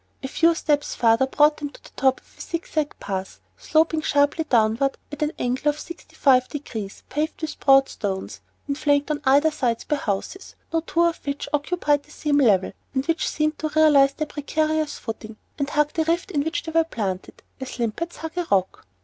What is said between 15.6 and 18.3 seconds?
hug the rift in which they were planted as limpets